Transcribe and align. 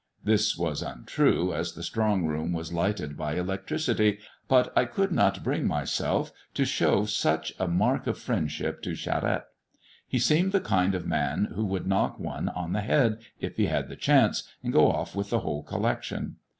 This 0.23 0.57
was 0.57 0.81
untrue, 0.81 1.53
as 1.53 1.73
the 1.73 1.83
strong 1.83 2.25
room 2.25 2.53
was 2.53 2.73
lighted 2.73 3.15
by 3.15 3.35
electricity; 3.35 4.17
but 4.47 4.73
I 4.75 4.85
could 4.85 5.11
not 5.11 5.43
bring 5.43 5.67
myself 5.67 6.31
to 6.55 6.65
show 6.65 7.05
such 7.05 7.53
a 7.59 7.67
mark 7.67 8.07
of 8.07 8.17
friendship 8.17 8.81
to 8.81 8.95
Charette. 8.95 9.45
He 10.07 10.17
seemed 10.17 10.53
the 10.53 10.59
kind 10.59 10.95
of 10.95 11.05
man 11.05 11.49
who 11.53 11.63
would 11.67 11.85
knock 11.85 12.17
one 12.19 12.49
on 12.49 12.73
the 12.73 12.81
head, 12.81 13.19
if 13.39 13.57
he 13.57 13.67
had 13.67 13.89
the 13.89 13.95
chance, 13.95 14.49
and 14.63 14.73
go 14.73 14.91
ofE 14.91 15.13
with 15.13 15.29
the 15.29 15.41
whole 15.41 15.61
collection. 15.61 16.37